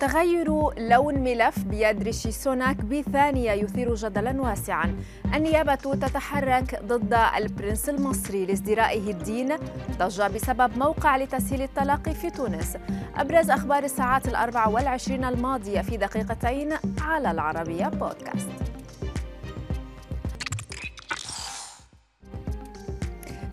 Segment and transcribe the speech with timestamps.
[0.00, 4.96] تغير لون ملف بيد ريشي سوناك بثانية يثير جدلا واسعا.
[5.34, 9.56] النيابة تتحرك ضد البرنس المصري لازدرائه الدين.
[9.98, 12.76] ضجة بسبب موقع لتسهيل الطلاق في تونس.
[13.16, 18.69] أبرز أخبار الساعات الأربع والعشرين الماضية في دقيقتين على العربية بودكاست.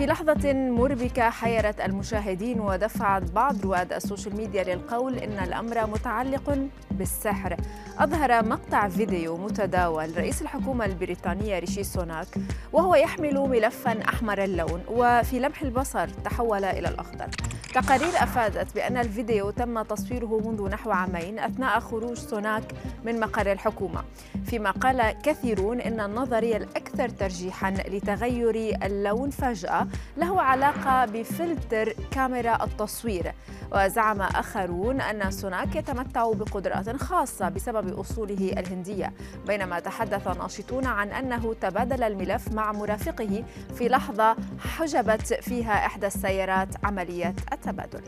[0.00, 6.58] في لحظة مربكة حيرت المشاهدين ودفعت بعض رواد السوشيال ميديا للقول إن الأمر متعلق
[6.90, 7.56] بالسحر.
[7.98, 12.26] أظهر مقطع فيديو متداول رئيس الحكومة البريطانية ريشي سوناك
[12.72, 17.28] وهو يحمل ملفا أحمر اللون وفي لمح البصر تحول إلى الأخضر.
[17.74, 22.62] تقارير أفادت بأن الفيديو تم تصويره منذ نحو عامين أثناء خروج سوناك
[23.04, 24.04] من مقر الحكومة.
[24.46, 33.32] فيما قال كثيرون إن النظرية الأكثر ترجيحا لتغير اللون فجأة له علاقة بفلتر كاميرا التصوير.
[33.72, 39.12] وزعم آخرون أن سوناك يتمتع بقدرات خاصة بسبب أصوله الهندية
[39.46, 46.68] بينما تحدث ناشطون عن أنه تبادل الملف مع مرافقه في لحظة حجبت فيها إحدى السيارات
[46.84, 48.02] عملية التبادل.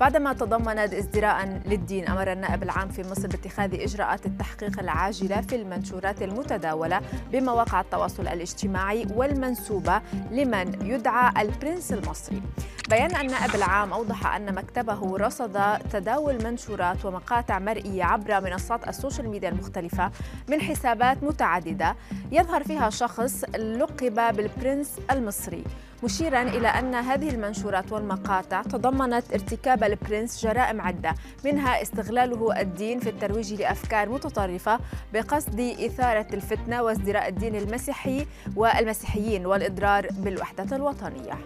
[0.00, 6.22] بعدما تضمنت ازدراء للدين أمر النائب العام في مصر باتخاذ إجراءات التحقيق العاجلة في المنشورات
[6.22, 7.00] المتداولة
[7.32, 12.42] بمواقع التواصل الاجتماعي والمنسوبة لمن يدعى البرنس المصري.
[12.90, 19.48] بيان النائب العام أوضح أن مكتبه رصد تداول منشورات ومقاطع مرئية عبر منصات السوشيال ميديا
[19.48, 20.10] المختلفة
[20.48, 21.96] من حسابات متعددة.
[22.32, 25.64] يظهر فيها شخص لقب بالبرنس المصري.
[26.04, 33.10] مشيرا إلى أن هذه المنشورات والمقاطع تضمنت ارتكاب البرنس جرائم عدة منها استغلاله الدين في
[33.10, 34.78] الترويج لأفكار متطرفة
[35.12, 41.38] بقصد إثارة الفتنة وازدراء الدين المسيحي والمسيحيين والإضرار بالوحدة الوطنية.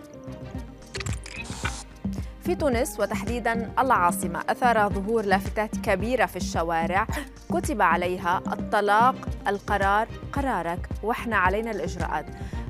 [2.45, 7.06] في تونس وتحديدا العاصمة أثار ظهور لافتات كبيرة في الشوارع.
[7.53, 9.15] كتب عليها الطلاق
[9.49, 12.27] القرار قرارك وإحنا علينا الإجراءات.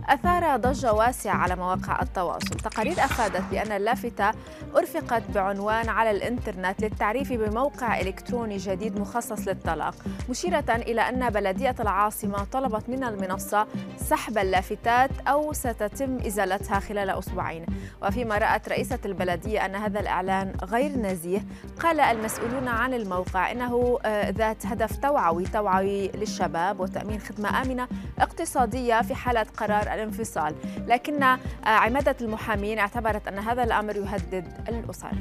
[0.08, 2.48] أثار ضجة واسعة على مواقع التواصل.
[2.48, 4.30] تقارير أفادت بأن اللافتة
[4.76, 9.94] أرفقت بعنوان على الإنترنت للتعريف بموقع إلكتروني جديد مخصص للطلاق
[10.30, 13.66] مشيرة إلى أن بلدية العاصمة طلبت من المنصة
[13.96, 17.66] سحب اللافتات أو ستتم إزالتها خلال أسبوعين.
[18.02, 21.44] وفيما رأت رئيسة البلدية أن هذا الإعلان غير نزيه
[21.80, 27.88] قال المسؤولون عن الموقع إنه آه، ذات هدف توعوي توعوي للشباب وتأمين خدمة آمنة
[28.18, 30.54] اقتصادية في حالة قرار الانفصال.
[30.86, 35.12] لكن آه، عمادة المحامين اعتبرت أن هذا الأمر يهدد الأسر.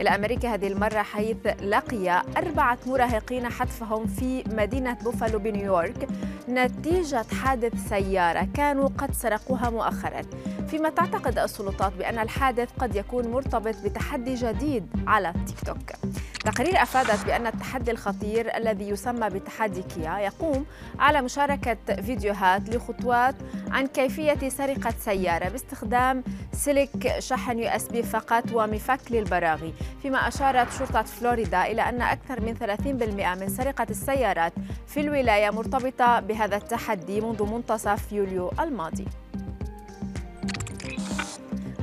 [0.00, 6.08] إلى أمريكا هذه المرة حيث لقي أربعة مراهقين حتفهم في مدينة بوفالو بنيويورك
[6.48, 10.22] نتيجة حادث سيارة كانوا قد سرقوها مؤخرا.
[10.68, 16.12] فيما تعتقد السلطات بأن الحادث قد يكون مرتبط بتحدي جديد على تيك توك.
[16.44, 20.66] تقارير أفادت بأن التحدي الخطير الذي يسمى بتحدي كيا يقوم
[20.98, 23.34] على مشاركة فيديوهات لخطوات
[23.70, 31.66] عن كيفية سرقة سيارة باستخدام سلك شحن USB فقط ومفك للبراغي فيما أشارت شرطة فلوريدا
[31.66, 34.52] إلى أن أكثر من 30% من سرقة السيارات
[34.86, 39.06] في الولاية مرتبطة بهذا التحدي منذ منتصف يوليو الماضي.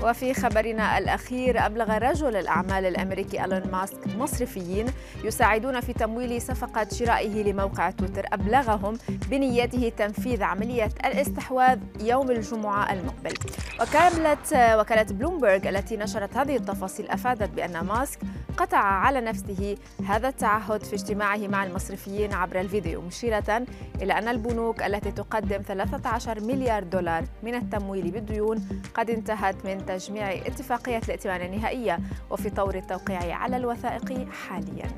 [0.03, 4.85] وفي خبرنا الأخير أبلغ رجل الأعمال الأمريكي إلون ماسك مصرفيين
[5.23, 8.25] يساعدون في تمويل صفقة شرائه لموقع تويتر.
[8.33, 8.97] أبلغهم
[9.29, 13.33] بنيته تنفيذ عملية الاستحواذ يوم الجمعة المقبل.
[13.81, 18.19] وكالة وكالة بلومبرغ التي نشرت هذه التفاصيل أفادت بأن ماسك
[18.57, 19.77] قطع على نفسه
[20.07, 23.65] هذا التعهد في اجتماعه مع المصرفيين عبر الفيديو مشيرة
[24.01, 30.31] إلى أن البنوك التي تقدم 13 مليار دولار من التمويل بالديون قد انتهت من تجميع
[30.31, 34.89] اتفاقية الائتمان النهائية وفي طور التوقيع على الوثائق حالياً.